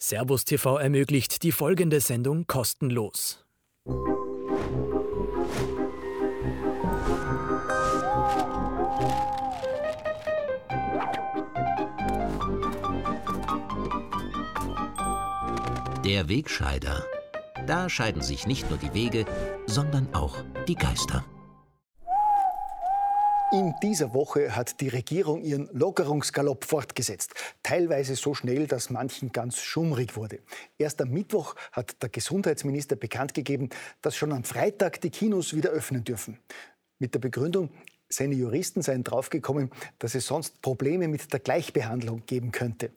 [0.00, 3.44] Servus TV ermöglicht die folgende Sendung kostenlos.
[16.04, 17.04] Der Wegscheider.
[17.66, 19.26] Da scheiden sich nicht nur die Wege,
[19.66, 20.36] sondern auch
[20.68, 21.24] die Geister.
[23.50, 27.32] In dieser Woche hat die Regierung ihren Lockerungsgalopp fortgesetzt.
[27.62, 30.40] Teilweise so schnell, dass manchen ganz schummrig wurde.
[30.76, 33.70] Erst am Mittwoch hat der Gesundheitsminister bekannt gegeben,
[34.02, 36.38] dass schon am Freitag die Kinos wieder öffnen dürfen.
[36.98, 37.70] Mit der Begründung,
[38.10, 42.90] seine Juristen seien draufgekommen, dass es sonst Probleme mit der Gleichbehandlung geben könnte.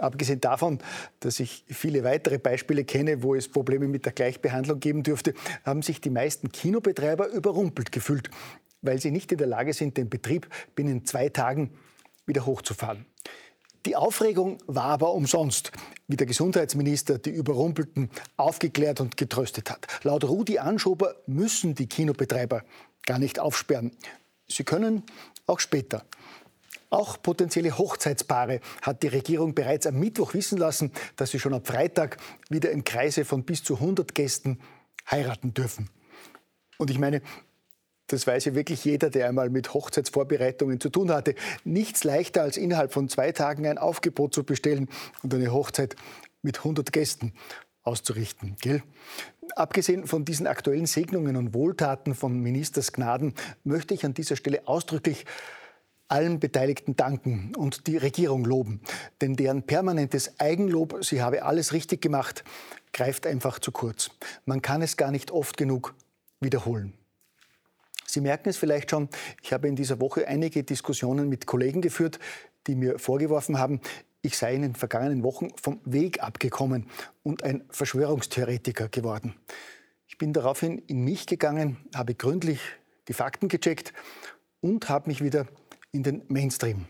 [0.00, 0.80] Abgesehen davon,
[1.20, 5.32] dass ich viele weitere Beispiele kenne, wo es Probleme mit der Gleichbehandlung geben dürfte,
[5.64, 8.30] haben sich die meisten Kinobetreiber überrumpelt gefühlt
[8.82, 11.70] weil sie nicht in der Lage sind, den Betrieb binnen zwei Tagen
[12.26, 13.06] wieder hochzufahren.
[13.86, 15.72] Die Aufregung war aber umsonst,
[16.08, 19.86] wie der Gesundheitsminister die Überrumpelten aufgeklärt und getröstet hat.
[20.02, 22.64] Laut Rudi Anschober müssen die Kinobetreiber
[23.06, 23.92] gar nicht aufsperren.
[24.48, 25.04] Sie können
[25.46, 26.04] auch später.
[26.90, 31.64] Auch potenzielle Hochzeitspaare hat die Regierung bereits am Mittwoch wissen lassen, dass sie schon am
[31.64, 32.16] Freitag
[32.48, 34.58] wieder im Kreise von bis zu 100 Gästen
[35.10, 35.90] heiraten dürfen.
[36.78, 37.22] Und ich meine,
[38.08, 41.34] das weiß ja wirklich jeder, der einmal mit Hochzeitsvorbereitungen zu tun hatte.
[41.64, 44.88] Nichts leichter als innerhalb von zwei Tagen ein Aufgebot zu bestellen
[45.22, 45.94] und eine Hochzeit
[46.42, 47.32] mit 100 Gästen
[47.82, 48.56] auszurichten.
[48.60, 48.82] Gell?
[49.56, 54.66] Abgesehen von diesen aktuellen Segnungen und Wohltaten von Ministers Gnaden möchte ich an dieser Stelle
[54.66, 55.24] ausdrücklich
[56.08, 58.80] allen Beteiligten danken und die Regierung loben.
[59.20, 62.44] Denn deren permanentes Eigenlob, sie habe alles richtig gemacht,
[62.92, 64.10] greift einfach zu kurz.
[64.46, 65.94] Man kann es gar nicht oft genug
[66.40, 66.97] wiederholen.
[68.10, 69.08] Sie merken es vielleicht schon,
[69.42, 72.18] ich habe in dieser Woche einige Diskussionen mit Kollegen geführt,
[72.66, 73.80] die mir vorgeworfen haben,
[74.22, 76.86] ich sei in den vergangenen Wochen vom Weg abgekommen
[77.22, 79.34] und ein Verschwörungstheoretiker geworden.
[80.06, 82.60] Ich bin daraufhin in mich gegangen, habe gründlich
[83.08, 83.92] die Fakten gecheckt
[84.60, 85.46] und habe mich wieder
[85.92, 86.86] in den Mainstream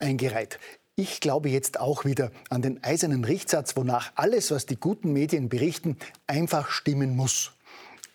[0.00, 0.58] eingereiht.
[0.96, 5.48] Ich glaube jetzt auch wieder an den eisernen Richtsatz, wonach alles, was die guten Medien
[5.48, 7.52] berichten, einfach stimmen muss.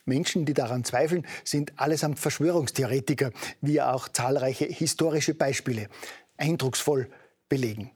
[0.05, 3.31] Menschen, die daran zweifeln, sind allesamt Verschwörungstheoretiker,
[3.61, 5.87] wie auch zahlreiche historische Beispiele
[6.37, 7.07] eindrucksvoll
[7.49, 7.91] belegen.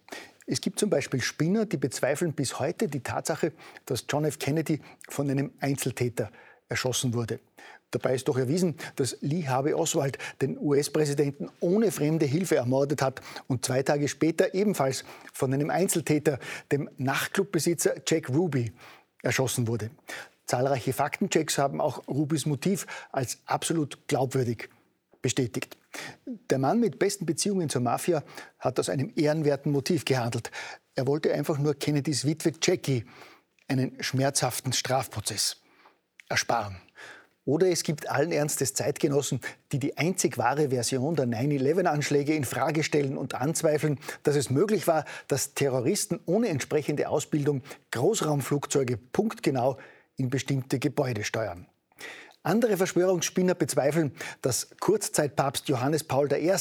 [0.47, 3.51] Es gibt zum Beispiel Spinner, die bezweifeln bis heute die Tatsache,
[3.85, 4.37] dass John F.
[4.37, 4.79] Kennedy
[5.09, 6.31] von einem Einzeltäter
[6.69, 7.39] erschossen wurde.
[7.91, 13.21] Dabei ist doch erwiesen, dass Lee Harvey Oswald den US-Präsidenten ohne fremde Hilfe ermordet hat
[13.47, 16.39] und zwei Tage später ebenfalls von einem Einzeltäter,
[16.71, 18.73] dem Nachtclubbesitzer Jack Ruby,
[19.23, 19.89] erschossen wurde.
[20.45, 24.69] Zahlreiche Faktenchecks haben auch Rubis Motiv als absolut glaubwürdig
[25.21, 25.77] bestätigt.
[26.49, 28.23] Der Mann mit besten Beziehungen zur Mafia
[28.59, 30.51] hat aus einem ehrenwerten Motiv gehandelt.
[30.93, 33.05] Er wollte einfach nur Kennedys Witwe Jackie
[33.67, 35.57] einen schmerzhaften Strafprozess
[36.29, 36.77] ersparen.
[37.45, 39.39] Oder es gibt allen Ernstes Zeitgenossen,
[39.71, 44.87] die die einzig wahre Version der 9-11-Anschläge in Frage stellen und anzweifeln, dass es möglich
[44.87, 49.77] war, dass Terroristen ohne entsprechende Ausbildung Großraumflugzeuge punktgenau
[50.17, 51.67] in bestimmte Gebäude steuern.
[52.45, 54.11] Andere Verschwörungsspinner bezweifeln,
[54.43, 56.53] dass Kurzzeitpapst Johannes Paul I.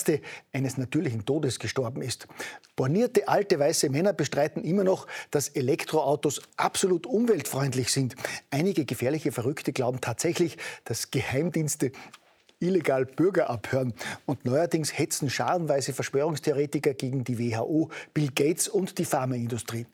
[0.51, 2.27] eines natürlichen Todes gestorben ist.
[2.75, 8.17] Bornierte alte weiße Männer bestreiten immer noch, dass Elektroautos absolut umweltfreundlich sind.
[8.51, 11.93] Einige gefährliche Verrückte glauben tatsächlich, dass Geheimdienste
[12.61, 13.93] illegal Bürger abhören.
[14.25, 19.85] Und neuerdings hetzen scharenweise Verschwörungstheoretiker gegen die WHO, Bill Gates und die Pharmaindustrie.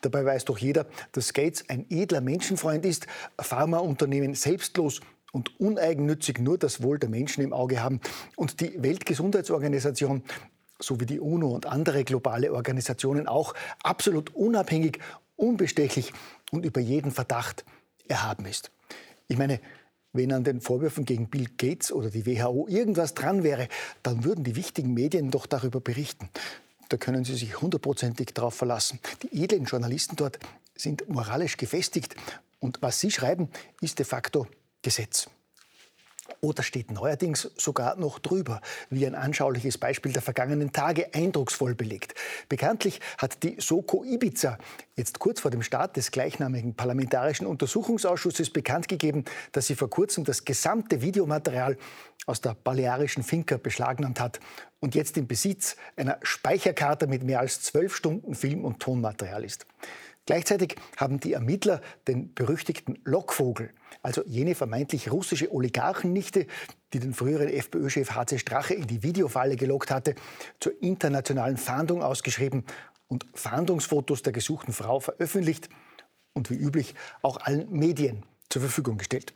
[0.00, 3.06] Dabei weiß doch jeder, dass Gates ein edler Menschenfreund ist,
[3.38, 5.00] Pharmaunternehmen selbstlos
[5.32, 8.00] und uneigennützig nur das Wohl der Menschen im Auge haben
[8.36, 10.22] und die Weltgesundheitsorganisation
[10.80, 15.00] sowie die UNO und andere globale Organisationen auch absolut unabhängig,
[15.36, 16.12] unbestechlich
[16.52, 17.64] und über jeden Verdacht
[18.06, 18.70] erhaben ist.
[19.26, 19.60] Ich meine,
[20.12, 23.68] wenn an den Vorwürfen gegen Bill Gates oder die WHO irgendwas dran wäre,
[24.02, 26.30] dann würden die wichtigen Medien doch darüber berichten.
[26.88, 28.98] Da können Sie sich hundertprozentig darauf verlassen.
[29.22, 30.38] Die edlen Journalisten dort
[30.74, 32.14] sind moralisch gefestigt
[32.60, 34.46] und was sie schreiben, ist de facto
[34.82, 35.28] Gesetz.
[36.40, 42.14] Oder steht neuerdings sogar noch drüber, wie ein anschauliches Beispiel der vergangenen Tage eindrucksvoll belegt.
[42.48, 44.58] Bekanntlich hat die Soko Ibiza
[44.94, 50.24] jetzt kurz vor dem Start des gleichnamigen parlamentarischen Untersuchungsausschusses bekannt gegeben, dass sie vor kurzem
[50.24, 51.76] das gesamte Videomaterial
[52.26, 54.38] aus der balearischen Finca beschlagnahmt hat
[54.80, 59.66] und jetzt im Besitz einer Speicherkarte mit mehr als zwölf Stunden Film- und Tonmaterial ist.
[60.28, 63.70] Gleichzeitig haben die Ermittler den berüchtigten Lockvogel,
[64.02, 66.46] also jene vermeintlich russische Oligarchennichte,
[66.92, 70.14] die den früheren FPÖ-Chef HC Strache in die Videofalle gelockt hatte,
[70.60, 72.64] zur internationalen Fahndung ausgeschrieben
[73.06, 75.70] und Fahndungsfotos der gesuchten Frau veröffentlicht
[76.34, 79.32] und wie üblich auch allen Medien zur Verfügung gestellt.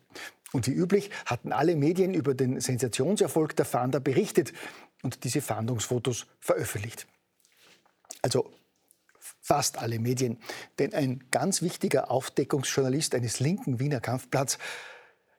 [0.53, 4.53] Und wie üblich hatten alle Medien über den Sensationserfolg der Fahnder berichtet
[5.03, 7.06] und diese Fahndungsfotos veröffentlicht.
[8.21, 8.53] Also
[9.40, 10.38] fast alle Medien.
[10.79, 14.58] Denn ein ganz wichtiger Aufdeckungsjournalist eines linken Wiener Kampfplatz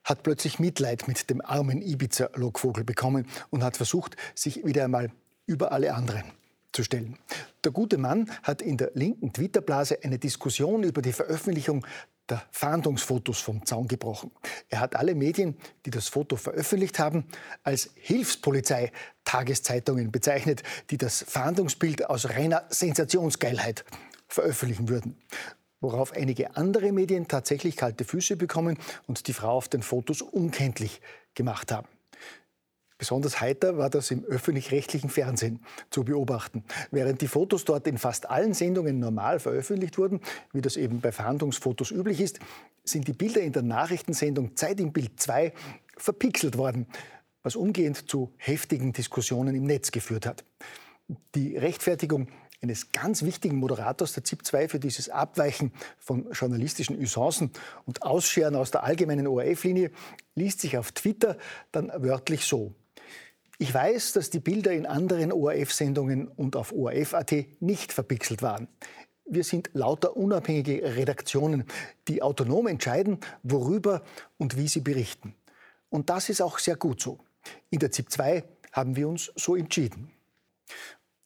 [0.03, 5.11] hat plötzlich Mitleid mit dem armen Ibiza-Lockvogel bekommen und hat versucht, sich wieder einmal
[5.45, 6.23] über alle anderen
[6.73, 7.17] zu stellen.
[7.63, 11.85] Der gute Mann hat in der linken Twitter-Blase eine Diskussion über die Veröffentlichung
[12.29, 14.31] der Fahndungsfotos vom Zaun gebrochen.
[14.69, 17.25] Er hat alle Medien, die das Foto veröffentlicht haben,
[17.63, 18.91] als Hilfspolizei
[19.33, 23.83] Tageszeitungen bezeichnet, die das Fahndungsbild aus reiner Sensationsgeilheit
[24.27, 25.18] veröffentlichen würden.
[25.81, 28.77] Worauf einige andere Medien tatsächlich kalte Füße bekommen
[29.07, 31.01] und die Frau auf den Fotos unkenntlich
[31.33, 31.88] gemacht haben.
[33.00, 36.63] Besonders heiter war das im öffentlich-rechtlichen Fernsehen zu beobachten.
[36.91, 40.21] Während die Fotos dort in fast allen Sendungen normal veröffentlicht wurden,
[40.53, 42.39] wie das eben bei Verhandlungsfotos üblich ist,
[42.83, 45.53] sind die Bilder in der Nachrichtensendung Zeit im Bild 2
[45.97, 46.86] verpixelt worden,
[47.43, 50.43] was umgehend zu heftigen Diskussionen im Netz geführt hat.
[51.35, 52.29] Die Rechtfertigung
[52.61, 57.51] eines ganz wichtigen Moderators der ZIP 2 für dieses Abweichen von journalistischen Usancen
[57.85, 59.91] und Ausscheren aus der allgemeinen ORF-Linie
[60.33, 61.37] liest sich auf Twitter
[61.73, 62.73] dann wörtlich so.
[63.59, 68.67] Ich weiß, dass die Bilder in anderen ORF-Sendungen und auf ORF.at nicht verpixelt waren.
[69.25, 71.65] Wir sind lauter unabhängige Redaktionen,
[72.07, 74.03] die autonom entscheiden, worüber
[74.37, 75.35] und wie sie berichten.
[75.89, 77.19] Und das ist auch sehr gut so.
[77.69, 80.11] In der ZIP 2 haben wir uns so entschieden.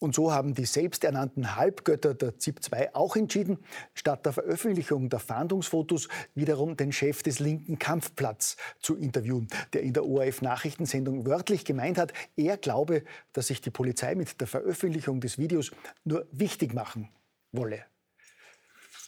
[0.00, 3.58] Und so haben die selbsternannten Halbgötter der ZIP-2 auch entschieden,
[3.94, 9.92] statt der Veröffentlichung der Fahndungsfotos wiederum den Chef des linken Kampfplatz zu interviewen, der in
[9.92, 15.36] der ORF-Nachrichtensendung wörtlich gemeint hat, er glaube, dass sich die Polizei mit der Veröffentlichung des
[15.36, 15.72] Videos
[16.04, 17.08] nur wichtig machen
[17.50, 17.84] wolle.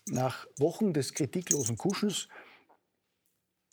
[0.07, 2.29] Nach Wochen des kritiklosen Kuschens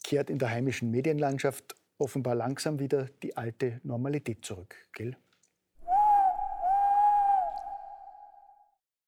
[0.03, 4.75] kehrt in der heimischen Medienlandschaft offenbar langsam wieder die alte Normalität zurück.
[4.94, 5.17] Gell?